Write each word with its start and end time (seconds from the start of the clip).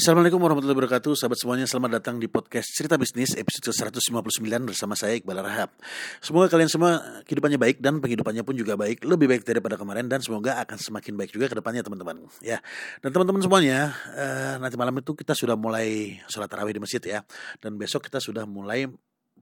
Assalamualaikum 0.00 0.40
warahmatullahi 0.40 0.80
wabarakatuh. 0.80 1.12
Sahabat 1.12 1.36
semuanya 1.36 1.68
selamat 1.68 2.00
datang 2.00 2.16
di 2.16 2.24
podcast 2.24 2.72
Cerita 2.72 2.96
Bisnis 2.96 3.36
episode 3.36 3.68
159 3.92 4.40
bersama 4.64 4.96
saya 4.96 5.20
Iqbal 5.20 5.44
Rahab. 5.44 5.76
Semoga 6.24 6.48
kalian 6.48 6.72
semua 6.72 7.20
kehidupannya 7.28 7.60
baik 7.60 7.84
dan 7.84 8.00
penghidupannya 8.00 8.40
pun 8.40 8.56
juga 8.56 8.80
baik 8.80 9.04
Lebih 9.04 9.28
baik 9.28 9.42
daripada 9.44 9.76
kemarin 9.76 10.08
dan 10.08 10.24
semoga 10.24 10.56
akan 10.56 10.80
semakin 10.80 11.20
baik 11.20 11.36
juga 11.36 11.52
ke 11.52 11.56
depannya 11.60 11.84
teman-teman. 11.84 12.16
Ya. 12.40 12.64
Dan 13.04 13.12
teman-teman 13.12 13.44
semuanya 13.44 13.92
eh, 14.16 14.56
nanti 14.56 14.80
malam 14.80 14.96
itu 14.96 15.12
kita 15.12 15.36
sudah 15.36 15.60
mulai 15.60 16.16
sholat 16.32 16.48
tarawih 16.48 16.72
di 16.72 16.80
masjid 16.80 17.04
ya. 17.04 17.20
Dan 17.60 17.76
besok 17.76 18.08
kita 18.08 18.24
sudah 18.24 18.48
mulai 18.48 18.88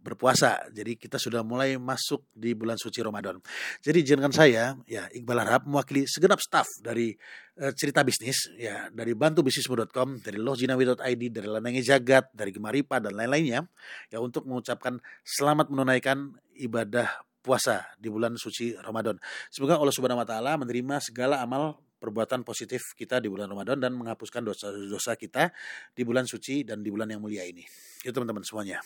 berpuasa. 0.00 0.70
Jadi 0.70 0.96
kita 0.96 1.18
sudah 1.20 1.42
mulai 1.42 1.76
masuk 1.76 2.24
di 2.32 2.54
bulan 2.54 2.78
suci 2.78 3.02
Ramadan. 3.02 3.42
Jadi 3.82 4.06
izinkan 4.06 4.32
saya 4.32 4.78
ya 4.86 5.06
Iqbal 5.10 5.42
Harap 5.42 5.66
mewakili 5.68 6.06
segenap 6.06 6.38
staf 6.40 6.66
dari 6.80 7.12
uh, 7.60 7.72
cerita 7.74 8.06
bisnis 8.06 8.48
ya 8.56 8.88
dari 8.88 9.12
bantubisnismu.com, 9.12 10.22
dari 10.22 10.38
lojinawi.id, 10.40 11.22
dari 11.34 11.48
Lanangi 11.48 11.82
Jagat, 11.84 12.32
dari 12.32 12.54
Gemaripa 12.54 13.02
dan 13.02 13.18
lain-lainnya 13.18 13.66
ya 14.08 14.18
untuk 14.22 14.46
mengucapkan 14.46 14.98
selamat 15.26 15.68
menunaikan 15.68 16.32
ibadah 16.58 17.10
puasa 17.42 17.86
di 17.96 18.10
bulan 18.10 18.34
suci 18.34 18.74
Ramadan. 18.76 19.16
Semoga 19.48 19.78
Allah 19.78 19.94
Subhanahu 19.94 20.20
wa 20.20 20.28
taala 20.28 20.58
menerima 20.58 21.00
segala 21.00 21.40
amal 21.40 21.78
perbuatan 21.98 22.46
positif 22.46 22.94
kita 22.94 23.18
di 23.18 23.26
bulan 23.26 23.50
Ramadan 23.50 23.82
dan 23.82 23.92
menghapuskan 23.98 24.46
dosa-dosa 24.46 25.18
kita 25.18 25.50
di 25.90 26.06
bulan 26.06 26.30
suci 26.30 26.62
dan 26.62 26.80
di 26.80 26.94
bulan 26.94 27.10
yang 27.10 27.18
mulia 27.18 27.42
ini. 27.42 27.66
Itu 28.06 28.14
teman-teman 28.14 28.46
semuanya 28.46 28.78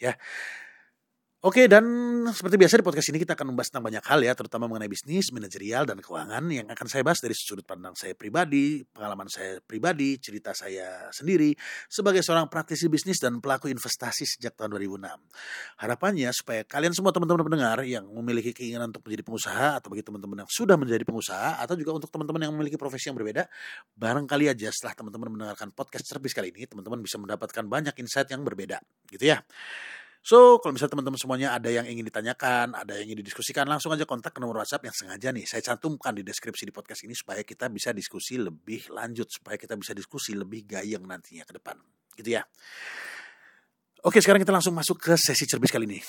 ya. 0.00 0.18
Oke, 1.44 1.68
dan 1.68 1.84
seperti 2.32 2.56
biasa 2.56 2.80
di 2.80 2.84
podcast 2.88 3.12
ini 3.12 3.20
kita 3.20 3.36
akan 3.36 3.52
membahas 3.52 3.68
tentang 3.68 3.84
banyak 3.84 4.00
hal 4.08 4.16
ya, 4.24 4.32
terutama 4.32 4.64
mengenai 4.64 4.88
bisnis, 4.88 5.28
manajerial, 5.28 5.84
dan 5.84 6.00
keuangan 6.00 6.40
yang 6.48 6.64
akan 6.72 6.88
saya 6.88 7.04
bahas 7.04 7.20
dari 7.20 7.36
sudut 7.36 7.68
pandang 7.68 7.92
saya 7.92 8.16
pribadi, 8.16 8.80
pengalaman 8.80 9.28
saya 9.28 9.60
pribadi, 9.60 10.16
cerita 10.16 10.56
saya 10.56 11.12
sendiri, 11.12 11.52
sebagai 11.84 12.24
seorang 12.24 12.48
praktisi 12.48 12.88
bisnis 12.88 13.20
dan 13.20 13.44
pelaku 13.44 13.68
investasi 13.68 14.24
sejak 14.24 14.56
tahun 14.56 14.72
2006. 14.72 15.04
Harapannya 15.84 16.32
supaya 16.32 16.64
kalian 16.64 16.96
semua 16.96 17.12
teman-teman 17.12 17.44
pendengar 17.44 17.84
yang 17.84 18.08
memiliki 18.08 18.56
keinginan 18.56 18.88
untuk 18.88 19.04
menjadi 19.04 19.28
pengusaha, 19.28 19.84
atau 19.84 19.92
bagi 19.92 20.00
teman-teman 20.00 20.48
yang 20.48 20.48
sudah 20.48 20.80
menjadi 20.80 21.04
pengusaha, 21.04 21.60
atau 21.60 21.76
juga 21.76 21.92
untuk 22.00 22.08
teman-teman 22.08 22.40
yang 22.40 22.56
memiliki 22.56 22.80
profesi 22.80 23.12
yang 23.12 23.20
berbeda, 23.20 23.52
barangkali 24.00 24.48
aja 24.48 24.72
setelah 24.72 24.96
teman-teman 24.96 25.28
mendengarkan 25.36 25.76
podcast 25.76 26.08
servis 26.08 26.32
kali 26.32 26.48
ini, 26.56 26.64
teman-teman 26.64 27.04
bisa 27.04 27.20
mendapatkan 27.20 27.68
banyak 27.68 27.92
insight 28.00 28.32
yang 28.32 28.40
berbeda, 28.48 28.80
gitu 29.12 29.28
ya. 29.28 29.44
So, 30.24 30.56
kalau 30.56 30.72
misalnya 30.72 30.96
teman-teman 30.96 31.20
semuanya 31.20 31.52
ada 31.52 31.68
yang 31.68 31.84
ingin 31.84 32.08
ditanyakan, 32.08 32.72
ada 32.72 32.96
yang 32.96 33.12
ingin 33.12 33.20
didiskusikan, 33.20 33.68
langsung 33.68 33.92
aja 33.92 34.08
kontak 34.08 34.32
ke 34.32 34.40
nomor 34.40 34.64
WhatsApp 34.64 34.88
yang 34.88 34.96
sengaja 34.96 35.28
nih 35.36 35.44
saya 35.44 35.60
cantumkan 35.60 36.16
di 36.16 36.24
deskripsi 36.24 36.64
di 36.64 36.72
podcast 36.72 37.04
ini 37.04 37.12
supaya 37.12 37.44
kita 37.44 37.68
bisa 37.68 37.92
diskusi 37.92 38.40
lebih 38.40 38.88
lanjut, 38.88 39.28
supaya 39.28 39.60
kita 39.60 39.76
bisa 39.76 39.92
diskusi 39.92 40.32
lebih 40.32 40.64
gayeng 40.64 41.04
nantinya 41.04 41.44
ke 41.44 41.60
depan. 41.60 41.76
Gitu 42.16 42.40
ya. 42.40 42.42
Oke, 44.00 44.24
sekarang 44.24 44.40
kita 44.40 44.48
langsung 44.48 44.72
masuk 44.72 44.96
ke 44.96 45.12
sesi 45.20 45.44
cerbis 45.44 45.68
kali 45.68 45.84
ini. 45.92 46.00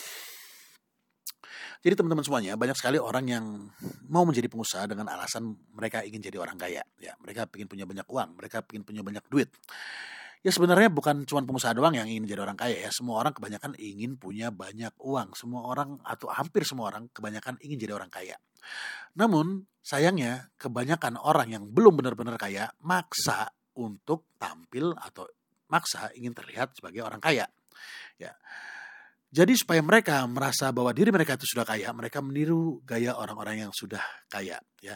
Jadi 1.84 2.00
teman-teman 2.00 2.24
semuanya, 2.24 2.56
banyak 2.56 2.80
sekali 2.80 2.96
orang 2.96 3.28
yang 3.28 3.46
mau 4.08 4.24
menjadi 4.24 4.48
pengusaha 4.48 4.88
dengan 4.88 5.12
alasan 5.12 5.60
mereka 5.76 6.08
ingin 6.08 6.24
jadi 6.24 6.40
orang 6.40 6.56
kaya. 6.56 6.88
Ya, 7.04 7.20
mereka 7.20 7.52
ingin 7.52 7.68
punya 7.68 7.84
banyak 7.84 8.08
uang, 8.08 8.40
mereka 8.40 8.64
ingin 8.72 8.88
punya 8.88 9.04
banyak 9.04 9.28
duit 9.28 9.52
ya 10.46 10.54
sebenarnya 10.54 10.94
bukan 10.94 11.26
cuma 11.26 11.42
pengusaha 11.42 11.74
doang 11.74 11.98
yang 11.98 12.06
ingin 12.06 12.30
jadi 12.30 12.46
orang 12.46 12.54
kaya 12.54 12.86
ya. 12.86 12.94
Semua 12.94 13.18
orang 13.18 13.34
kebanyakan 13.34 13.74
ingin 13.82 14.14
punya 14.22 14.54
banyak 14.54 14.94
uang. 15.02 15.34
Semua 15.34 15.66
orang 15.66 15.98
atau 16.06 16.30
hampir 16.30 16.62
semua 16.62 16.94
orang 16.94 17.10
kebanyakan 17.10 17.58
ingin 17.66 17.82
jadi 17.82 17.98
orang 17.98 18.14
kaya. 18.14 18.38
Namun 19.18 19.66
sayangnya 19.82 20.54
kebanyakan 20.62 21.18
orang 21.18 21.50
yang 21.50 21.66
belum 21.66 21.98
benar-benar 21.98 22.38
kaya 22.38 22.70
maksa 22.86 23.50
untuk 23.74 24.30
tampil 24.38 24.94
atau 24.94 25.26
maksa 25.66 26.14
ingin 26.14 26.38
terlihat 26.38 26.78
sebagai 26.78 27.02
orang 27.02 27.18
kaya. 27.18 27.50
Ya. 28.22 28.38
Jadi 29.36 29.58
supaya 29.58 29.82
mereka 29.84 30.24
merasa 30.30 30.72
bahwa 30.72 30.96
diri 30.96 31.12
mereka 31.12 31.36
itu 31.36 31.44
sudah 31.44 31.68
kaya, 31.68 31.92
mereka 31.92 32.24
meniru 32.24 32.80
gaya 32.88 33.18
orang-orang 33.20 33.68
yang 33.68 33.72
sudah 33.76 34.00
kaya. 34.32 34.64
Ya, 34.80 34.96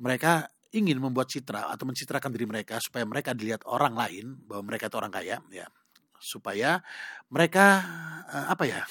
mereka 0.00 0.48
ingin 0.74 0.98
membuat 0.98 1.30
citra 1.30 1.70
atau 1.70 1.86
mencitrakan 1.86 2.34
diri 2.34 2.50
mereka 2.50 2.82
supaya 2.82 3.06
mereka 3.06 3.30
dilihat 3.30 3.62
orang 3.70 3.94
lain 3.94 4.34
bahwa 4.44 4.74
mereka 4.74 4.90
itu 4.90 4.96
orang 4.98 5.12
kaya 5.14 5.38
ya. 5.48 5.66
Supaya 6.18 6.82
mereka 7.30 7.84
uh, 8.26 8.46
apa 8.50 8.64
ya? 8.66 8.82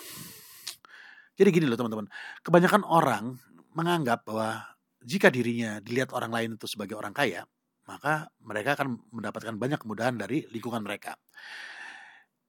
Jadi 1.35 1.49
gini 1.51 1.65
loh 1.67 1.75
teman-teman. 1.75 2.07
Kebanyakan 2.39 2.87
orang 2.87 3.35
menganggap 3.75 4.23
bahwa 4.23 4.63
jika 5.03 5.27
dirinya 5.27 5.83
dilihat 5.83 6.15
orang 6.15 6.31
lain 6.31 6.49
itu 6.55 6.65
sebagai 6.71 6.95
orang 6.95 7.11
kaya 7.11 7.43
maka 7.83 8.31
mereka 8.39 8.79
akan 8.79 8.95
mendapatkan 9.11 9.55
banyak 9.59 9.79
kemudahan 9.79 10.15
dari 10.15 10.47
lingkungan 10.47 10.79
mereka. 10.79 11.19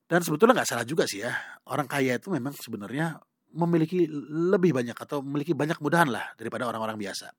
Dan 0.05 0.23
sebetulnya 0.23 0.63
nggak 0.63 0.69
salah 0.69 0.87
juga 0.87 1.09
sih 1.09 1.25
ya 1.25 1.33
orang 1.67 1.89
kaya 1.89 2.21
itu 2.21 2.29
memang 2.29 2.53
sebenarnya 2.55 3.19
memiliki 3.55 4.11
lebih 4.51 4.75
banyak 4.75 4.99
atau 4.99 5.23
memiliki 5.23 5.55
banyak 5.55 5.79
kemudahan 5.79 6.11
lah 6.11 6.35
daripada 6.35 6.67
orang-orang 6.67 6.99
biasa. 6.99 7.31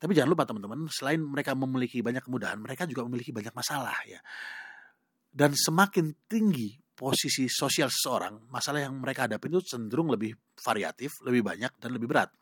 Tapi 0.00 0.16
jangan 0.16 0.30
lupa 0.32 0.48
teman-teman, 0.48 0.88
selain 0.88 1.20
mereka 1.20 1.52
memiliki 1.52 2.00
banyak 2.00 2.24
kemudahan, 2.24 2.56
mereka 2.58 2.88
juga 2.88 3.04
memiliki 3.04 3.30
banyak 3.30 3.52
masalah 3.52 3.96
ya. 4.08 4.18
Dan 5.28 5.52
semakin 5.52 6.26
tinggi 6.26 6.74
posisi 6.98 7.46
sosial 7.46 7.92
seseorang, 7.92 8.50
masalah 8.50 8.82
yang 8.82 8.98
mereka 8.98 9.30
hadapi 9.30 9.46
itu 9.46 9.62
cenderung 9.62 10.10
lebih 10.10 10.34
variatif, 10.58 11.22
lebih 11.22 11.46
banyak 11.46 11.70
dan 11.78 11.94
lebih 11.94 12.10
berat. 12.10 12.34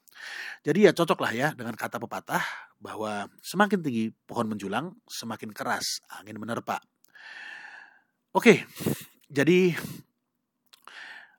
Jadi 0.64 0.88
ya 0.88 0.96
cocok 0.96 1.18
lah 1.20 1.32
ya 1.36 1.48
dengan 1.52 1.76
kata 1.76 2.00
pepatah 2.00 2.40
bahwa 2.80 3.28
semakin 3.44 3.84
tinggi 3.84 4.08
pohon 4.24 4.48
menjulang, 4.48 4.96
semakin 5.04 5.52
keras 5.52 6.00
angin 6.08 6.40
menerpa. 6.40 6.80
Oke, 8.32 8.64
jadi 9.28 9.76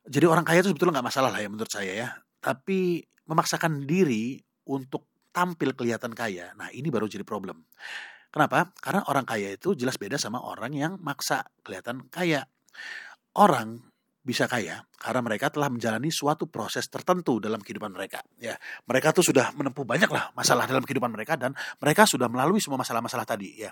jadi 0.07 0.25
orang 0.25 0.47
kaya 0.47 0.63
itu 0.63 0.71
sebetulnya 0.71 0.99
nggak 0.99 1.07
masalah 1.11 1.29
lah 1.29 1.39
ya 1.43 1.49
menurut 1.51 1.71
saya 1.71 1.91
ya. 1.91 2.09
Tapi 2.39 3.03
memaksakan 3.27 3.83
diri 3.83 4.39
untuk 4.71 5.11
tampil 5.35 5.75
kelihatan 5.77 6.15
kaya, 6.17 6.55
nah 6.57 6.71
ini 6.73 6.89
baru 6.89 7.05
jadi 7.05 7.21
problem. 7.21 7.61
Kenapa? 8.31 8.71
Karena 8.81 9.05
orang 9.07 9.23
kaya 9.27 9.53
itu 9.53 9.77
jelas 9.77 9.95
beda 9.99 10.17
sama 10.17 10.41
orang 10.41 10.73
yang 10.73 10.93
maksa 10.99 11.45
kelihatan 11.61 12.07
kaya. 12.09 12.47
Orang 13.37 13.85
bisa 14.27 14.43
kaya 14.43 14.83
karena 14.99 15.23
mereka 15.23 15.47
telah 15.47 15.71
menjalani 15.71 16.11
suatu 16.11 16.51
proses 16.51 16.91
tertentu 16.91 17.39
dalam 17.39 17.63
kehidupan 17.63 17.95
mereka. 17.95 18.19
Ya, 18.35 18.59
mereka 18.83 19.15
tuh 19.15 19.23
sudah 19.23 19.55
menempuh 19.55 19.87
banyak 19.87 20.11
lah 20.11 20.35
masalah 20.35 20.67
dalam 20.67 20.83
kehidupan 20.83 21.07
mereka 21.07 21.39
dan 21.39 21.55
mereka 21.79 22.03
sudah 22.03 22.27
melalui 22.27 22.59
semua 22.59 22.75
masalah-masalah 22.83 23.23
tadi. 23.23 23.55
Ya, 23.55 23.71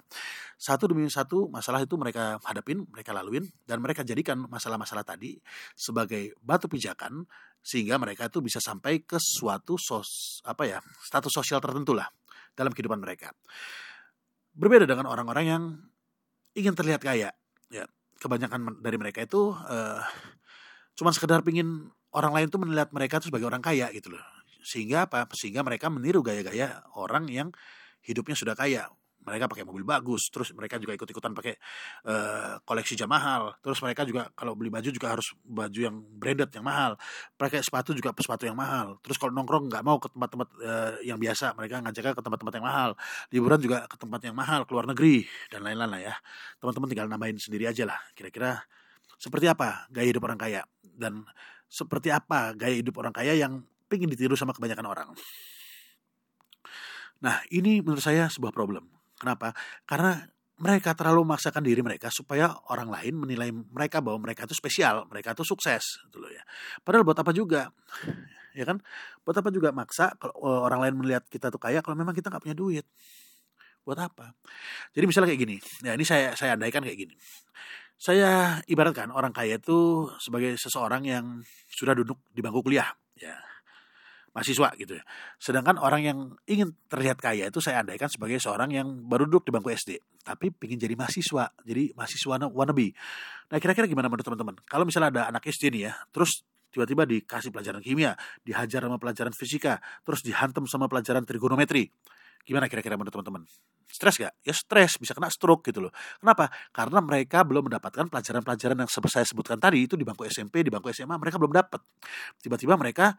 satu 0.56 0.88
demi 0.88 1.04
satu 1.12 1.52
masalah 1.52 1.84
itu 1.84 2.00
mereka 2.00 2.40
hadapin, 2.48 2.88
mereka 2.88 3.12
laluin 3.12 3.44
dan 3.68 3.84
mereka 3.84 4.08
jadikan 4.08 4.48
masalah-masalah 4.48 5.04
tadi 5.04 5.36
sebagai 5.76 6.32
batu 6.40 6.72
pijakan 6.72 7.28
sehingga 7.60 8.00
mereka 8.00 8.32
itu 8.32 8.40
bisa 8.40 8.64
sampai 8.64 9.04
ke 9.04 9.20
suatu 9.20 9.76
sos 9.76 10.40
apa 10.48 10.64
ya 10.64 10.80
status 11.04 11.36
sosial 11.36 11.60
tertentu 11.60 11.92
lah 11.92 12.08
dalam 12.56 12.72
kehidupan 12.72 13.04
mereka. 13.04 13.36
Berbeda 14.56 14.88
dengan 14.88 15.12
orang-orang 15.12 15.46
yang 15.52 15.64
ingin 16.56 16.72
terlihat 16.72 17.04
kaya. 17.04 17.36
Ya, 17.68 17.84
kebanyakan 18.24 18.80
dari 18.80 18.96
mereka 18.96 19.28
itu 19.28 19.52
uh, 19.52 20.00
cuma 20.96 21.12
sekedar 21.12 21.44
pingin 21.44 21.92
orang 22.16 22.32
lain 22.32 22.48
tuh 22.48 22.60
melihat 22.64 22.90
mereka 22.96 23.20
tuh 23.20 23.28
sebagai 23.30 23.52
orang 23.52 23.60
kaya 23.60 23.92
gitu 23.92 24.16
loh. 24.16 24.24
Sehingga 24.66 25.06
apa? 25.06 25.30
Sehingga 25.36 25.62
mereka 25.62 25.92
meniru 25.92 26.26
gaya-gaya 26.26 26.82
orang 26.98 27.30
yang 27.30 27.52
hidupnya 28.02 28.34
sudah 28.34 28.58
kaya. 28.58 28.90
Mereka 29.26 29.50
pakai 29.50 29.66
mobil 29.66 29.82
bagus, 29.82 30.30
terus 30.30 30.54
mereka 30.54 30.78
juga 30.78 30.94
ikut-ikutan 30.94 31.34
pakai 31.34 31.58
uh, 32.06 32.62
koleksi 32.62 32.94
jam 32.94 33.10
mahal. 33.10 33.58
Terus 33.58 33.82
mereka 33.82 34.06
juga 34.06 34.30
kalau 34.38 34.54
beli 34.54 34.70
baju 34.70 34.86
juga 34.86 35.18
harus 35.18 35.34
baju 35.42 35.80
yang 35.82 35.98
branded 35.98 36.54
yang 36.54 36.62
mahal. 36.62 36.94
Pakai 37.34 37.66
sepatu 37.66 37.98
juga 37.98 38.14
sepatu 38.14 38.46
yang 38.46 38.54
mahal. 38.54 39.02
Terus 39.02 39.18
kalau 39.18 39.34
nongkrong 39.34 39.66
nggak 39.66 39.82
mau 39.82 39.98
ke 39.98 40.14
tempat-tempat 40.14 40.50
uh, 40.62 40.94
yang 41.02 41.18
biasa, 41.18 41.58
mereka 41.58 41.82
ngajaknya 41.82 42.14
ke 42.14 42.22
tempat-tempat 42.22 42.54
yang 42.54 42.66
mahal. 42.70 42.90
Liburan 43.34 43.60
juga 43.66 43.78
ke 43.90 43.98
tempat 43.98 44.22
yang 44.30 44.38
mahal, 44.38 44.62
ke 44.62 44.72
luar 44.78 44.86
negeri 44.94 45.26
dan 45.50 45.66
lain-lain 45.66 45.90
lah 45.90 46.02
ya. 46.06 46.16
Teman-teman 46.62 46.88
tinggal 46.94 47.08
nambahin 47.10 47.42
sendiri 47.42 47.66
aja 47.66 47.82
lah. 47.90 47.98
Kira-kira 48.14 48.62
seperti 49.18 49.50
apa 49.50 49.90
gaya 49.90 50.06
hidup 50.06 50.22
orang 50.28 50.38
kaya 50.38 50.62
dan 50.96 51.24
seperti 51.70 52.10
apa 52.10 52.56
gaya 52.56 52.80
hidup 52.80 52.96
orang 53.00 53.14
kaya 53.14 53.36
yang 53.36 53.64
ingin 53.92 54.10
ditiru 54.12 54.36
sama 54.36 54.52
kebanyakan 54.52 54.88
orang. 54.88 55.10
Nah, 57.24 57.40
ini 57.54 57.80
menurut 57.80 58.04
saya 58.04 58.28
sebuah 58.28 58.52
problem. 58.52 58.92
Kenapa? 59.16 59.56
Karena 59.88 60.20
mereka 60.56 60.96
terlalu 60.96 61.28
memaksakan 61.28 61.64
diri 61.64 61.84
mereka 61.84 62.08
supaya 62.08 62.52
orang 62.72 62.88
lain 62.88 63.14
menilai 63.20 63.52
mereka 63.52 64.00
bahwa 64.00 64.24
mereka 64.24 64.48
itu 64.48 64.56
spesial, 64.56 65.04
mereka 65.12 65.36
itu 65.36 65.44
sukses, 65.44 66.00
gitu 66.08 66.24
loh 66.24 66.32
ya. 66.32 66.44
Padahal 66.80 67.04
buat 67.04 67.20
apa 67.20 67.32
juga? 67.36 67.72
Ya 68.56 68.64
kan? 68.64 68.80
Buat 69.28 69.44
apa 69.44 69.52
juga 69.52 69.76
maksa 69.76 70.16
kalau 70.16 70.32
e, 70.40 70.48
orang 70.48 70.80
lain 70.88 70.96
melihat 70.96 71.28
kita 71.28 71.52
tuh 71.52 71.60
kaya 71.60 71.84
kalau 71.84 72.00
memang 72.00 72.16
kita 72.16 72.32
nggak 72.32 72.40
punya 72.40 72.56
duit? 72.56 72.88
Buat 73.84 74.08
apa? 74.08 74.32
Jadi 74.96 75.04
misalnya 75.04 75.36
kayak 75.36 75.42
gini. 75.44 75.58
Ya 75.84 75.92
ini 75.92 76.08
saya 76.08 76.32
saya 76.40 76.56
andaikan 76.56 76.80
kayak 76.80 76.96
gini. 76.96 77.20
Saya 77.96 78.60
ibaratkan 78.68 79.08
orang 79.10 79.32
kaya 79.32 79.56
itu 79.56 80.12
sebagai 80.20 80.60
seseorang 80.60 81.08
yang 81.08 81.26
sudah 81.72 81.96
duduk 81.96 82.20
di 82.36 82.44
bangku 82.44 82.60
kuliah, 82.60 82.92
ya. 83.16 83.40
mahasiswa 84.36 84.76
gitu 84.76 85.00
ya. 85.00 85.04
Sedangkan 85.40 85.80
orang 85.80 86.02
yang 86.04 86.20
ingin 86.44 86.76
terlihat 86.92 87.24
kaya 87.24 87.48
itu 87.48 87.64
saya 87.64 87.80
andaikan 87.80 88.12
sebagai 88.12 88.36
seorang 88.36 88.68
yang 88.76 89.08
baru 89.08 89.24
duduk 89.32 89.48
di 89.48 89.52
bangku 89.56 89.72
SD, 89.72 90.04
tapi 90.28 90.52
ingin 90.68 90.76
jadi 90.76 90.96
mahasiswa, 91.00 91.56
jadi 91.64 91.96
mahasiswa 91.96 92.36
wannabe. 92.52 92.92
Nah 93.48 93.58
kira-kira 93.64 93.88
gimana 93.88 94.12
menurut 94.12 94.28
teman-teman? 94.28 94.60
Kalau 94.68 94.84
misalnya 94.84 95.10
ada 95.16 95.22
anak 95.32 95.48
SD 95.48 95.72
nih 95.72 95.82
ya, 95.88 95.94
terus 96.12 96.44
tiba-tiba 96.76 97.08
dikasih 97.08 97.56
pelajaran 97.56 97.80
kimia, 97.80 98.20
dihajar 98.44 98.84
sama 98.84 99.00
pelajaran 99.00 99.32
fisika, 99.32 99.80
terus 100.04 100.20
dihantam 100.20 100.68
sama 100.68 100.92
pelajaran 100.92 101.24
trigonometri. 101.24 101.88
Gimana 102.46 102.70
kira-kira 102.70 102.94
menurut 102.96 103.12
teman-teman? 103.12 103.44
Stres 103.90 104.22
gak? 104.22 104.34
Ya 104.46 104.54
stres, 104.54 105.02
bisa 105.02 105.18
kena 105.18 105.34
stroke 105.34 105.66
gitu 105.66 105.90
loh. 105.90 105.92
Kenapa? 106.22 106.54
Karena 106.70 107.02
mereka 107.02 107.42
belum 107.42 107.70
mendapatkan 107.70 108.06
pelajaran-pelajaran 108.06 108.86
yang 108.86 108.90
seperti 108.90 109.14
saya 109.22 109.26
sebutkan 109.26 109.58
tadi 109.58 109.86
itu 109.86 109.98
di 109.98 110.06
bangku 110.06 110.26
SMP, 110.30 110.62
di 110.62 110.70
bangku 110.70 110.94
SMA 110.94 111.18
mereka 111.18 111.42
belum 111.42 111.54
dapat. 111.54 111.82
Tiba-tiba 112.38 112.78
mereka 112.78 113.18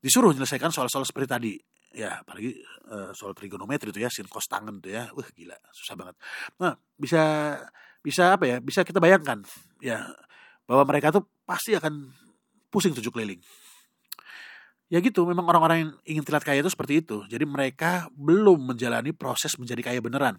disuruh 0.00 0.32
menyelesaikan 0.32 0.72
soal-soal 0.72 1.04
seperti 1.04 1.28
tadi. 1.28 1.54
Ya, 1.96 2.20
apalagi 2.20 2.60
uh, 2.92 3.12
soal 3.16 3.32
trigonometri 3.32 3.88
itu 3.88 4.00
ya, 4.04 4.12
sin 4.12 4.28
cos 4.28 4.48
tangen 4.48 4.84
tuh 4.84 4.92
ya. 4.92 5.08
Wah, 5.16 5.28
gila, 5.32 5.56
susah 5.72 5.96
banget. 5.96 6.16
Nah, 6.60 6.76
bisa 6.96 7.22
bisa 8.04 8.36
apa 8.36 8.44
ya? 8.44 8.56
Bisa 8.60 8.84
kita 8.84 9.00
bayangkan 9.00 9.40
ya 9.80 10.04
bahwa 10.68 10.84
mereka 10.84 11.08
tuh 11.14 11.24
pasti 11.48 11.72
akan 11.72 12.12
pusing 12.68 12.92
tujuh 12.92 13.08
keliling. 13.08 13.40
Ya 14.86 15.02
gitu, 15.02 15.26
memang 15.26 15.42
orang-orang 15.50 15.76
yang 15.82 15.90
ingin 16.06 16.22
terlihat 16.22 16.46
kaya 16.46 16.62
itu 16.62 16.70
seperti 16.70 17.02
itu. 17.02 17.26
Jadi 17.26 17.42
mereka 17.42 18.06
belum 18.14 18.70
menjalani 18.70 19.10
proses 19.10 19.58
menjadi 19.58 19.82
kaya 19.82 19.98
beneran. 19.98 20.38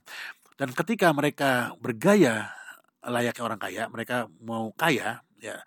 Dan 0.56 0.72
ketika 0.72 1.12
mereka 1.12 1.76
bergaya 1.84 2.48
layaknya 3.04 3.44
orang 3.44 3.60
kaya, 3.60 3.84
mereka 3.92 4.26
mau 4.42 4.72
kaya, 4.74 5.20
ya 5.38 5.58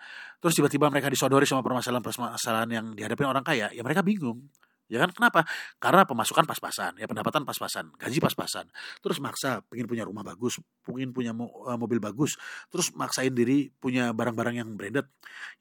terus 0.41 0.57
tiba-tiba 0.57 0.89
mereka 0.89 1.13
disodori 1.13 1.45
sama 1.45 1.61
permasalahan-permasalahan 1.61 2.71
yang 2.73 2.87
dihadapi 2.97 3.23
orang 3.23 3.45
kaya, 3.45 3.69
ya 3.71 3.85
mereka 3.85 4.01
bingung. 4.01 4.49
Ya 4.91 4.99
kan 5.07 5.15
kenapa? 5.15 5.47
Karena 5.79 6.03
pemasukan 6.03 6.43
pas-pasan, 6.51 6.99
ya 6.99 7.07
pendapatan 7.07 7.47
pas-pasan, 7.47 7.95
gaji 7.95 8.19
pas-pasan. 8.19 8.67
Terus 8.99 9.23
maksa 9.23 9.63
pengen 9.71 9.87
punya 9.87 10.03
rumah 10.03 10.27
bagus, 10.27 10.59
pengen 10.83 11.15
punya 11.15 11.31
eh, 11.31 11.79
mobil 11.79 12.03
bagus, 12.03 12.35
terus 12.75 12.91
maksain 12.99 13.31
diri 13.31 13.71
punya 13.71 14.11
barang-barang 14.11 14.59
yang 14.59 14.75
branded. 14.75 15.07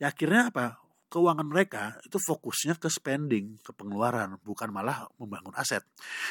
Ya 0.01 0.09
akhirnya 0.09 0.49
apa? 0.49 0.81
Keuangan 1.09 1.43
mereka 1.43 1.97
itu 2.05 2.21
fokusnya 2.21 2.77
ke 2.77 2.87
spending, 2.87 3.57
ke 3.65 3.73
pengeluaran, 3.73 4.37
bukan 4.45 4.69
malah 4.69 5.09
membangun 5.17 5.51
aset. 5.57 5.81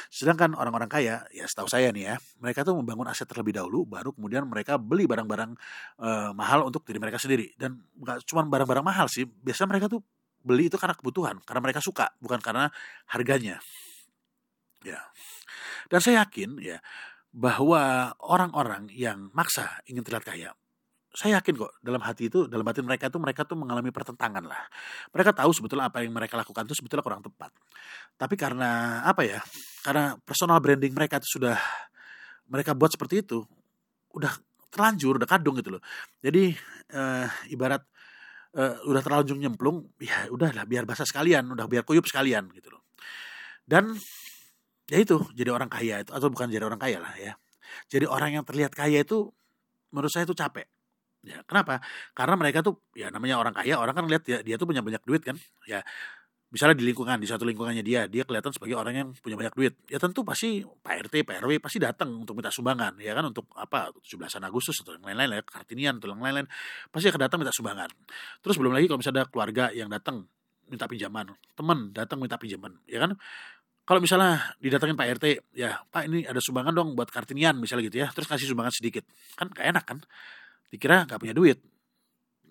Sedangkan 0.09 0.55
orang-orang 0.55 0.87
kaya, 0.87 1.27
ya 1.35 1.45
setahu 1.45 1.67
saya 1.67 1.91
nih 1.91 2.15
ya, 2.15 2.17
mereka 2.39 2.63
tuh 2.63 2.79
membangun 2.79 3.11
aset 3.11 3.27
terlebih 3.27 3.59
dahulu, 3.59 3.85
baru 3.85 4.15
kemudian 4.15 4.47
mereka 4.47 4.79
beli 4.79 5.11
barang-barang 5.11 5.53
uh, 5.99 6.31
mahal 6.33 6.71
untuk 6.71 6.87
diri 6.87 7.03
mereka 7.03 7.19
sendiri. 7.19 7.53
Dan 7.59 7.83
nggak 7.99 8.25
cuma 8.31 8.47
barang-barang 8.47 8.87
mahal 8.87 9.07
sih, 9.11 9.27
biasanya 9.27 9.69
mereka 9.75 9.87
tuh 9.91 10.01
beli 10.41 10.71
itu 10.71 10.79
karena 10.79 10.95
kebutuhan, 10.95 11.43
karena 11.43 11.61
mereka 11.61 11.83
suka, 11.83 12.15
bukan 12.23 12.39
karena 12.39 12.71
harganya. 13.11 13.59
Ya. 14.87 15.03
Dan 15.91 15.99
saya 15.99 16.23
yakin 16.23 16.63
ya 16.63 16.79
bahwa 17.35 18.15
orang-orang 18.23 18.89
yang 18.95 19.29
maksa 19.37 19.83
ingin 19.85 20.07
terlihat 20.07 20.25
kaya 20.25 20.51
saya 21.19 21.43
yakin 21.43 21.59
kok 21.59 21.73
dalam 21.83 21.99
hati 21.99 22.31
itu 22.31 22.47
dalam 22.47 22.63
hati 22.63 22.79
mereka 22.79 23.11
itu 23.11 23.19
mereka 23.19 23.43
tuh 23.43 23.59
mengalami 23.59 23.91
pertentangan 23.91 24.47
lah. 24.47 24.63
Mereka 25.11 25.35
tahu 25.35 25.51
sebetulnya 25.51 25.91
apa 25.91 26.07
yang 26.07 26.15
mereka 26.15 26.39
lakukan 26.39 26.63
itu 26.63 26.79
sebetulnya 26.79 27.03
kurang 27.03 27.27
tepat. 27.27 27.51
Tapi 28.15 28.39
karena 28.39 29.03
apa 29.03 29.27
ya 29.27 29.43
karena 29.83 30.15
personal 30.23 30.63
branding 30.63 30.95
mereka 30.95 31.19
itu 31.19 31.43
sudah 31.43 31.59
mereka 32.47 32.79
buat 32.79 32.95
seperti 32.95 33.27
itu 33.27 33.43
udah 34.15 34.31
terlanjur 34.71 35.19
udah 35.19 35.27
kadung 35.27 35.59
gitu 35.59 35.75
loh. 35.75 35.83
Jadi 36.23 36.55
uh, 36.95 37.27
ibarat 37.51 37.83
uh, 38.55 38.79
udah 38.87 39.03
terlanjur 39.03 39.35
nyemplung 39.43 39.91
ya 39.99 40.31
udahlah 40.31 40.71
biar 40.71 40.87
basah 40.87 41.03
sekalian 41.03 41.51
udah 41.51 41.67
biar 41.67 41.83
kuyup 41.83 42.07
sekalian 42.07 42.47
gitu 42.55 42.71
loh. 42.71 42.95
Dan 43.67 43.91
ya 44.87 45.03
itu 45.03 45.19
jadi 45.35 45.51
orang 45.51 45.67
kaya 45.67 46.07
itu 46.07 46.15
atau 46.15 46.31
bukan 46.31 46.47
jadi 46.47 46.63
orang 46.63 46.79
kaya 46.79 47.03
lah 47.03 47.11
ya. 47.19 47.35
Jadi 47.91 48.07
orang 48.07 48.39
yang 48.39 48.47
terlihat 48.47 48.71
kaya 48.71 49.03
itu 49.03 49.35
menurut 49.91 50.15
saya 50.15 50.23
itu 50.23 50.39
capek 50.39 50.78
Ya, 51.27 51.43
kenapa? 51.45 51.83
Karena 52.15 52.35
mereka 52.39 52.63
tuh 52.63 52.79
ya 52.95 53.11
namanya 53.11 53.43
orang 53.43 53.55
kaya, 53.57 53.75
orang 53.79 53.95
kan 53.95 54.05
lihat 54.07 54.23
dia, 54.23 54.39
dia 54.41 54.55
tuh 54.55 54.71
punya 54.71 54.81
banyak 54.81 55.03
duit 55.03 55.23
kan. 55.27 55.35
Ya, 55.67 55.83
misalnya 56.49 56.81
di 56.81 56.87
lingkungan, 56.89 57.21
di 57.21 57.29
satu 57.29 57.45
lingkungannya 57.45 57.85
dia, 57.85 58.09
dia 58.09 58.25
kelihatan 58.25 58.49
sebagai 58.57 58.77
orang 58.81 58.95
yang 58.97 59.09
punya 59.21 59.37
banyak 59.37 59.55
duit. 59.59 59.73
Ya 59.91 60.01
tentu 60.01 60.25
pasti 60.25 60.65
Pak 60.65 61.09
RT, 61.09 61.29
Pak 61.29 61.45
RW 61.45 61.61
pasti 61.61 61.77
datang 61.77 62.25
untuk 62.25 62.33
minta 62.39 62.49
sumbangan, 62.49 62.97
ya 63.03 63.13
kan 63.13 63.25
untuk 63.29 63.53
apa? 63.53 63.93
17 64.01 64.41
Agustus 64.41 64.81
atau 64.81 64.97
yang 64.97 65.05
lain-lain, 65.05 65.41
ya, 65.41 65.43
Kartinian 65.45 65.95
atau 66.01 66.09
yang 66.09 66.25
lain-lain, 66.25 66.49
pasti 66.89 67.13
akan 67.13 67.21
datang 67.21 67.39
minta 67.45 67.53
sumbangan. 67.53 67.91
Terus 68.41 68.57
belum 68.57 68.73
lagi 68.73 68.87
kalau 68.89 68.99
misalnya 69.01 69.27
ada 69.27 69.29
keluarga 69.29 69.65
yang 69.77 69.89
datang 69.93 70.25
minta 70.69 70.85
pinjaman, 70.89 71.27
teman 71.57 71.79
datang 71.93 72.19
minta 72.21 72.37
pinjaman, 72.41 72.81
ya 72.89 73.05
kan? 73.05 73.17
Kalau 73.89 74.05
misalnya 74.05 74.53
didatengin 74.61 74.97
Pak 75.01 75.09
RT, 75.17 75.27
ya 75.57 75.81
Pak 75.89 76.13
ini 76.13 76.29
ada 76.29 76.41
sumbangan 76.45 76.77
dong 76.77 76.93
buat 76.93 77.09
Kartinian 77.09 77.57
misalnya 77.57 77.89
gitu 77.89 78.05
ya, 78.05 78.09
terus 78.13 78.29
kasih 78.29 78.49
sumbangan 78.49 78.73
sedikit, 78.73 79.05
kan 79.37 79.49
gak 79.49 79.65
enak 79.65 79.85
kan? 79.85 79.99
Dikira 80.73 81.05
nggak 81.09 81.21
punya 81.21 81.35
duit. 81.37 81.59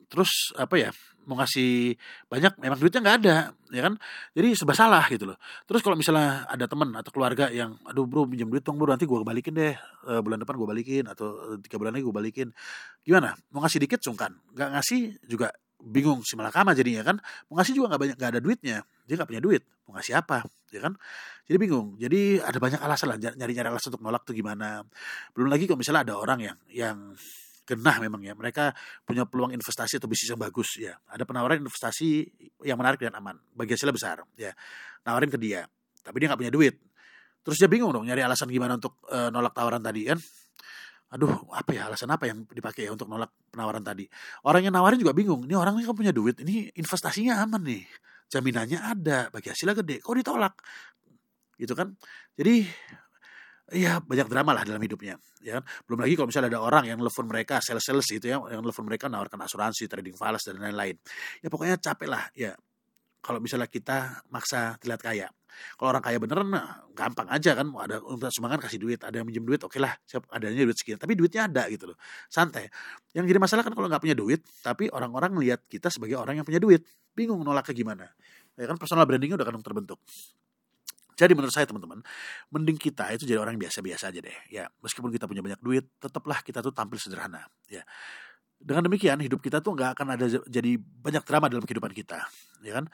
Terus 0.08 0.56
apa 0.56 0.75
ya 0.80 0.90
mau 1.28 1.36
ngasih 1.44 2.00
banyak 2.31 2.56
memang 2.64 2.80
duitnya 2.80 3.04
nggak 3.04 3.18
ada 3.24 3.38
ya 3.75 3.81
kan? 3.84 3.94
Jadi 4.31 4.48
serba 4.56 4.72
salah 4.72 5.04
gitu 5.12 5.28
loh. 5.28 5.38
Terus 5.68 5.84
kalau 5.84 6.00
misalnya 6.00 6.48
ada 6.48 6.66
teman 6.72 6.96
atau 6.96 7.12
keluarga 7.12 7.52
yang 7.52 7.75
aduh 7.84 8.08
bro 8.08 8.24
pinjam 8.24 8.48
duit 8.48 8.64
dong 8.64 8.80
bro 8.80 8.88
nanti 8.88 9.04
gue 9.04 9.19
balikin 9.19 9.52
deh 9.52 9.75
e, 10.08 10.12
bulan 10.24 10.40
depan 10.40 10.56
gue 10.56 10.68
balikin 10.68 11.04
atau 11.12 11.60
tiga 11.60 11.75
bulan 11.75 11.92
lagi 11.92 12.04
gue 12.08 12.16
balikin. 12.16 12.48
Gimana? 13.04 13.36
Mau 13.52 13.60
ngasih 13.60 13.84
dikit 13.84 14.00
sungkan. 14.00 14.40
Nggak 14.56 14.69
ngasih 14.80 15.00
juga 15.28 15.52
bingung 15.84 16.24
si 16.24 16.40
malakama 16.40 16.72
jadinya 16.72 17.04
kan. 17.04 17.19
Mau 17.52 17.60
ngasih 17.60 17.75
juga 17.75 17.92
nggak 17.92 18.02
banyak 18.08 18.16
nggak 18.16 18.31
ada 18.31 18.42
duitnya. 18.42 18.78
Dia 19.04 19.16
nggak 19.19 19.30
punya 19.30 19.44
duit. 19.44 19.68
Mau 19.84 20.00
ngasih 20.00 20.16
apa? 20.16 20.48
Ya 20.72 20.80
kan? 20.80 20.96
Jadi 21.44 21.58
bingung. 21.60 22.00
Jadi 22.00 22.40
ada 22.40 22.56
banyak 22.56 22.80
alasan 22.80 23.08
lah 23.12 23.18
nyari 23.19 23.52
nyari 23.52 23.68
alasan 23.68 23.92
untuk 23.92 24.04
nolak 24.08 24.24
tuh 24.24 24.31
gimana. 24.31 24.88
Belum 25.36 25.52
lagi 25.52 25.68
kalau 25.68 25.84
misalnya 25.84 26.08
ada 26.08 26.16
orang 26.16 26.40
yang 26.40 26.58
yang 26.72 26.98
genah 27.68 27.98
memang 28.00 28.24
ya. 28.24 28.31
Mereka 28.31 28.72
punya 29.04 29.28
peluang 29.28 29.52
investasi 29.52 30.00
atau 30.00 30.08
bisnis 30.08 30.31
yang 30.31 30.40
bagus 30.40 30.80
ya. 30.80 30.96
Ada 31.12 31.28
penawaran 31.28 31.60
investasi 31.60 32.24
yang 32.64 32.80
menarik 32.80 33.04
dan 33.04 33.19
aman. 33.19 33.36
Bagi 33.52 33.75
hasilnya 33.75 33.92
besar 33.92 34.24
ya. 34.40 34.56
Nawarin 35.04 35.28
ke 35.28 35.36
dia. 35.36 35.68
Tapi 36.00 36.16
dia 36.24 36.28
nggak 36.31 36.40
punya 36.40 36.54
duit. 36.56 36.80
Terus 37.44 37.60
dia 37.60 37.68
bingung 37.68 37.92
dong 37.92 38.08
nyari 38.08 38.24
alasan 38.24 38.48
gimana 38.48 38.80
untuk 38.80 39.04
uh, 39.12 39.28
nolak 39.28 39.52
tawaran 39.52 39.84
tadi 39.84 40.08
kan. 40.08 40.19
Aduh, 41.16 41.31
apa 41.56 41.72
ya 41.72 41.88
alasan 41.88 42.12
apa 42.12 42.28
yang 42.28 42.44
dipakai 42.52 42.88
ya 42.88 42.92
untuk 42.92 43.08
nolak 43.08 43.31
penawaran 43.52 43.80
tadi? 43.80 44.04
Orang 44.44 44.68
yang 44.68 44.75
nawarin 44.75 45.00
juga 45.00 45.16
bingung. 45.16 45.48
Ini 45.48 45.56
orang 45.56 45.80
ini 45.80 45.88
kan 45.88 45.96
punya 45.96 46.12
duit, 46.12 46.44
ini 46.44 46.68
investasinya 46.75 47.40
aman 47.44 47.64
nih. 47.64 47.84
Jaminannya 48.28 48.80
ada, 48.84 49.31
bagi 49.31 49.48
hasilnya 49.48 49.80
gede. 49.80 50.04
Kok 50.04 50.16
ditolak? 50.19 50.60
Gitu 51.56 51.72
kan. 51.72 51.96
Jadi 52.36 52.68
Iya 53.68 54.00
banyak 54.00 54.31
drama 54.31 54.56
lah 54.56 54.64
dalam 54.64 54.80
hidupnya 54.80 55.19
ya 55.44 55.60
kan? 55.60 55.64
Belum 55.84 56.00
lagi 56.00 56.16
kalau 56.16 56.31
misalnya 56.31 56.56
ada 56.56 56.64
orang 56.64 56.88
yang 56.88 57.04
telepon 57.04 57.28
mereka 57.28 57.60
sales 57.60 57.84
sales 57.84 58.08
gitu 58.08 58.24
ya 58.31 58.40
yang 58.40 58.64
telepon 58.64 58.88
mereka 58.88 59.12
nawarkan 59.12 59.44
asuransi 59.44 59.92
trading 59.92 60.16
falas 60.16 60.47
dan 60.47 60.56
lain-lain. 60.56 60.95
Ya 61.44 61.47
pokoknya 61.52 61.76
capek 61.76 62.07
lah 62.07 62.24
ya. 62.31 62.56
Kalau 63.19 63.44
misalnya 63.44 63.68
kita 63.68 64.24
maksa 64.31 64.80
terlihat 64.80 65.04
kaya. 65.04 65.28
Kalau 65.76 65.90
orang 65.92 66.06
kaya 66.06 66.16
beneran 66.21 66.47
nah, 66.54 66.86
gampang 66.94 67.28
aja 67.28 67.57
kan 67.57 67.68
ada 67.81 67.97
untuk 68.07 68.30
sumbangan 68.30 68.62
kasih 68.62 68.78
duit 68.78 69.02
ada 69.02 69.19
yang 69.19 69.26
minjem 69.26 69.42
duit 69.42 69.57
oke 69.59 69.81
lah 69.81 69.90
siap 70.07 70.24
adanya 70.31 70.64
duit 70.64 70.78
sekian. 70.80 70.95
Tapi 70.95 71.19
duitnya 71.19 71.52
ada 71.52 71.68
gitu 71.68 71.92
loh 71.92 72.00
santai. 72.31 72.71
Yang 73.12 73.36
jadi 73.36 73.40
masalah 73.42 73.68
kan 73.68 73.76
kalau 73.76 73.92
nggak 73.92 74.00
punya 74.00 74.16
duit 74.16 74.47
tapi 74.64 74.88
orang-orang 74.95 75.36
melihat 75.36 75.59
kita 75.68 75.92
sebagai 75.92 76.16
orang 76.16 76.40
yang 76.40 76.47
punya 76.47 76.64
duit 76.64 76.88
bingung 77.12 77.44
nolaknya 77.44 77.76
gimana. 77.76 78.06
Ya 78.56 78.64
kan 78.64 78.80
personal 78.80 79.04
brandingnya 79.04 79.36
udah 79.36 79.47
kadang 79.52 79.66
terbentuk 79.66 80.00
jadi 81.18 81.33
menurut 81.33 81.50
saya 81.50 81.66
teman-teman, 81.66 82.06
mending 82.54 82.78
kita 82.78 83.09
itu 83.18 83.26
jadi 83.26 83.42
orang 83.42 83.57
biasa-biasa 83.57 84.14
aja 84.14 84.21
deh. 84.21 84.38
Ya, 84.54 84.69
meskipun 84.86 85.09
kita 85.09 85.26
punya 85.26 85.42
banyak 85.42 85.57
duit, 85.66 85.90
tetaplah 85.97 86.45
kita 86.45 86.62
tuh 86.62 86.69
tampil 86.69 87.02
sederhana. 87.02 87.50
Ya, 87.66 87.81
dengan 88.62 88.86
demikian 88.86 89.18
hidup 89.18 89.42
kita 89.42 89.57
tuh 89.66 89.74
nggak 89.74 89.97
akan 89.97 90.07
ada 90.14 90.26
jadi 90.45 90.78
banyak 90.78 91.24
drama 91.26 91.50
dalam 91.50 91.66
kehidupan 91.66 91.90
kita, 91.90 92.21
ya 92.62 92.74
kan? 92.78 92.86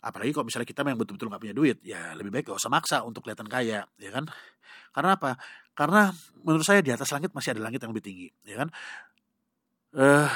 Apalagi 0.00 0.32
kalau 0.32 0.48
misalnya 0.48 0.68
kita 0.68 0.80
yang 0.84 1.00
betul-betul 1.00 1.28
nggak 1.32 1.42
punya 1.44 1.56
duit, 1.56 1.76
ya 1.84 2.12
lebih 2.16 2.32
baik 2.32 2.52
gak 2.52 2.60
usah 2.60 2.72
maksa 2.72 3.04
untuk 3.04 3.24
kelihatan 3.24 3.48
kaya, 3.48 3.84
ya 3.96 4.10
kan? 4.12 4.24
Karena 4.92 5.16
apa? 5.16 5.36
Karena 5.76 6.12
menurut 6.44 6.64
saya 6.64 6.80
di 6.80 6.92
atas 6.92 7.08
langit 7.12 7.32
masih 7.32 7.56
ada 7.56 7.64
langit 7.64 7.80
yang 7.80 7.92
lebih 7.92 8.04
tinggi, 8.04 8.28
ya 8.44 8.64
kan? 8.64 8.68
Eh, 9.96 10.04
uh, 10.04 10.30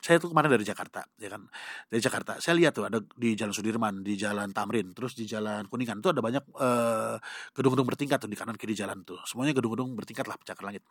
saya 0.00 0.16
tuh 0.16 0.32
kemarin 0.32 0.56
dari 0.56 0.64
Jakarta 0.64 1.04
ya 1.20 1.28
kan? 1.28 1.44
Dari 1.92 2.00
Jakarta. 2.00 2.40
Saya 2.40 2.56
lihat 2.56 2.72
tuh 2.72 2.88
ada 2.88 2.98
di 3.00 3.36
Jalan 3.36 3.52
Sudirman 3.52 4.00
di 4.00 4.16
Jalan 4.16 4.48
Tamrin 4.56 4.96
terus 4.96 5.12
di 5.12 5.28
Jalan 5.28 5.68
Kuningan. 5.68 6.00
Tuh 6.00 6.16
ada 6.16 6.24
banyak 6.24 6.44
eh, 6.56 7.16
gedung-gedung 7.52 7.84
bertingkat 7.84 8.16
tuh 8.16 8.30
di 8.32 8.36
kanan 8.36 8.56
kiri 8.56 8.72
jalan 8.72 9.04
tuh. 9.04 9.20
Semuanya 9.28 9.52
gedung-gedung 9.52 9.92
bertingkat 9.92 10.24
lah 10.24 10.40
pencakar 10.40 10.64
langit. 10.64 10.82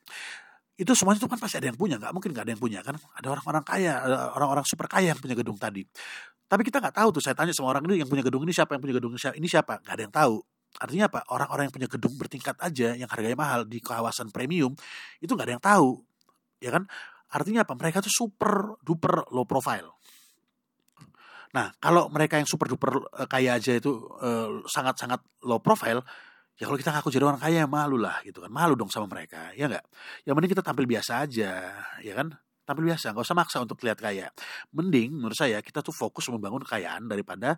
Itu 0.78 0.94
semuanya 0.94 1.20
tuh 1.26 1.30
kan 1.34 1.42
pasti 1.42 1.58
ada 1.58 1.74
yang 1.74 1.80
punya 1.80 1.98
nggak 1.98 2.14
mungkin 2.14 2.30
nggak 2.32 2.46
ada 2.46 2.52
yang 2.54 2.62
punya 2.62 2.80
kan? 2.86 2.96
Ada 3.18 3.28
orang-orang 3.34 3.64
kaya 3.66 3.94
orang-orang 4.38 4.66
super 4.70 4.86
kaya 4.86 5.18
yang 5.18 5.20
punya 5.20 5.34
gedung 5.34 5.58
tadi. 5.58 5.82
Tapi 6.50 6.62
kita 6.62 6.78
nggak 6.78 6.96
tahu 7.02 7.10
tuh 7.18 7.22
saya 7.26 7.34
tanya 7.34 7.54
sama 7.54 7.74
orang 7.74 7.90
ini 7.90 8.06
yang 8.06 8.10
punya 8.10 8.22
gedung 8.22 8.46
ini 8.46 8.54
siapa? 8.54 8.78
Yang 8.78 8.82
punya 8.86 8.96
gedung 9.02 9.14
ini 9.18 9.48
siapa? 9.50 9.82
Nggak 9.82 9.96
ada 9.98 10.04
yang 10.06 10.14
tahu. 10.14 10.36
Artinya 10.78 11.06
apa? 11.10 11.20
Orang-orang 11.34 11.66
yang 11.66 11.74
punya 11.74 11.90
gedung 11.90 12.14
bertingkat 12.14 12.56
aja 12.62 12.94
yang 12.94 13.10
harganya 13.10 13.38
mahal 13.38 13.66
di 13.66 13.82
kawasan 13.82 14.30
premium 14.30 14.78
itu 15.18 15.34
nggak 15.34 15.50
ada 15.50 15.54
yang 15.58 15.66
tahu 15.66 15.90
ya 16.60 16.70
kan 16.76 16.84
Artinya 17.30 17.62
apa? 17.66 17.78
Mereka 17.78 18.02
tuh 18.02 18.14
super 18.14 18.80
duper 18.82 19.30
low 19.34 19.46
profile. 19.46 20.00
Nah, 21.50 21.74
kalau 21.82 22.10
mereka 22.14 22.38
yang 22.38 22.46
super 22.46 22.70
duper 22.70 23.02
uh, 23.10 23.26
kaya 23.26 23.58
aja 23.58 23.74
itu 23.74 23.90
uh, 24.22 24.62
sangat-sangat 24.70 25.22
low 25.50 25.58
profile, 25.58 26.06
ya 26.62 26.70
kalau 26.70 26.78
kita 26.78 26.94
ngaku 26.94 27.10
jadi 27.10 27.26
orang 27.26 27.42
kaya 27.42 27.66
malu 27.66 27.98
lah 27.98 28.22
gitu 28.22 28.46
kan. 28.46 28.54
Malu 28.54 28.78
dong 28.78 28.94
sama 28.94 29.10
mereka, 29.10 29.50
ya 29.58 29.66
enggak? 29.66 29.86
Yang 30.26 30.34
penting 30.38 30.52
kita 30.54 30.64
tampil 30.66 30.86
biasa 30.86 31.12
aja, 31.26 31.52
ya 32.06 32.14
kan? 32.14 32.38
Tampil 32.70 32.86
biasa, 32.94 33.18
nggak 33.18 33.26
usah 33.26 33.38
maksa 33.38 33.58
untuk 33.66 33.82
terlihat 33.82 33.98
kaya. 33.98 34.30
Mending 34.78 35.18
menurut 35.18 35.34
saya 35.34 35.58
kita 35.66 35.82
tuh 35.82 35.90
fokus 35.90 36.30
membangun 36.30 36.62
kekayaan 36.62 37.10
daripada 37.10 37.58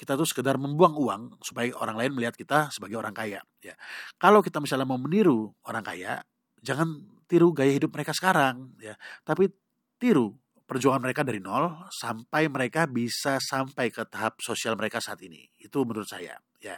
kita 0.00 0.16
tuh 0.16 0.24
sekedar 0.24 0.56
membuang 0.56 0.96
uang 0.96 1.22
supaya 1.44 1.68
orang 1.76 2.00
lain 2.00 2.16
melihat 2.16 2.32
kita 2.32 2.72
sebagai 2.72 2.96
orang 2.96 3.12
kaya. 3.12 3.44
Ya, 3.60 3.76
kalau 4.16 4.40
kita 4.40 4.56
misalnya 4.56 4.88
mau 4.88 4.96
meniru 4.96 5.52
orang 5.68 5.84
kaya, 5.84 6.24
jangan 6.64 7.11
tiru 7.32 7.56
gaya 7.56 7.72
hidup 7.72 7.88
mereka 7.96 8.12
sekarang, 8.12 8.76
ya, 8.76 8.92
tapi 9.24 9.48
tiru 9.96 10.36
perjuangan 10.68 11.00
mereka 11.00 11.24
dari 11.24 11.40
nol 11.40 11.88
sampai 11.88 12.52
mereka 12.52 12.84
bisa 12.84 13.40
sampai 13.40 13.88
ke 13.88 14.04
tahap 14.04 14.36
sosial 14.44 14.76
mereka 14.76 15.00
saat 15.00 15.20
ini. 15.24 15.48
Itu 15.56 15.88
menurut 15.88 16.08
saya, 16.08 16.36
ya. 16.60 16.76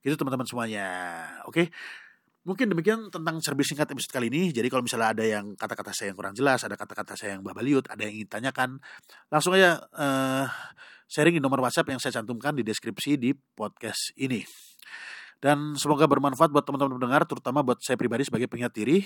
Itu 0.00 0.16
teman-teman 0.16 0.48
semuanya. 0.48 0.88
Oke. 1.44 1.68
Mungkin 2.40 2.72
demikian 2.72 3.12
tentang 3.12 3.36
servis 3.44 3.68
singkat 3.68 3.92
episode 3.92 4.16
kali 4.16 4.32
ini. 4.32 4.48
Jadi 4.48 4.72
kalau 4.72 4.80
misalnya 4.80 5.12
ada 5.12 5.24
yang 5.28 5.52
kata-kata 5.60 5.92
saya 5.92 6.12
yang 6.12 6.16
kurang 6.16 6.32
jelas, 6.32 6.64
ada 6.64 6.72
kata-kata 6.72 7.12
saya 7.12 7.36
yang 7.36 7.44
babaliut, 7.44 7.84
ada 7.92 8.00
yang 8.08 8.16
ingin 8.16 8.28
tanyakan, 8.32 8.80
langsung 9.28 9.52
aja 9.52 9.76
uh, 9.92 10.48
sharing 11.04 11.36
di 11.36 11.42
nomor 11.44 11.60
WhatsApp 11.60 11.92
yang 11.92 12.00
saya 12.00 12.16
cantumkan 12.16 12.56
di 12.56 12.64
deskripsi 12.64 13.20
di 13.20 13.36
podcast 13.36 14.16
ini. 14.16 14.40
Dan 15.36 15.76
semoga 15.76 16.08
bermanfaat 16.08 16.48
buat 16.48 16.64
teman-teman 16.64 16.96
pendengar, 16.96 17.28
terutama 17.28 17.60
buat 17.60 17.80
saya 17.84 18.00
pribadi 18.00 18.24
sebagai 18.24 18.48
pengingat 18.48 18.72
diri. 18.72 19.04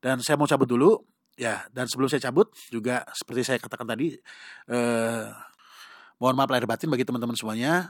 Dan 0.00 0.24
saya 0.24 0.40
mau 0.40 0.48
cabut 0.48 0.66
dulu. 0.66 0.96
Ya, 1.40 1.64
dan 1.72 1.88
sebelum 1.88 2.10
saya 2.12 2.20
cabut 2.28 2.52
juga 2.68 3.00
seperti 3.16 3.40
saya 3.46 3.58
katakan 3.62 3.88
tadi, 3.88 4.12
eh, 4.68 5.24
mohon 6.20 6.36
maaf 6.36 6.52
lahir 6.52 6.68
batin 6.68 6.92
bagi 6.92 7.06
teman-teman 7.08 7.32
semuanya. 7.32 7.88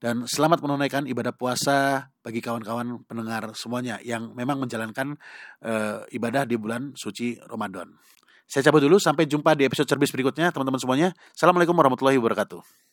Dan 0.00 0.24
selamat 0.24 0.64
menunaikan 0.64 1.04
ibadah 1.04 1.36
puasa 1.36 2.10
bagi 2.24 2.40
kawan-kawan 2.40 3.04
pendengar 3.04 3.52
semuanya 3.54 4.00
yang 4.02 4.32
memang 4.32 4.58
menjalankan 4.58 5.20
eh, 5.60 6.00
ibadah 6.16 6.48
di 6.48 6.56
bulan 6.56 6.96
suci 6.96 7.36
Ramadan. 7.44 7.92
Saya 8.48 8.68
cabut 8.68 8.84
dulu, 8.84 8.96
sampai 9.00 9.28
jumpa 9.28 9.52
di 9.56 9.64
episode 9.64 9.88
cerbis 9.88 10.12
berikutnya 10.12 10.52
teman-teman 10.52 10.80
semuanya. 10.80 11.08
Assalamualaikum 11.32 11.76
warahmatullahi 11.76 12.20
wabarakatuh. 12.20 12.91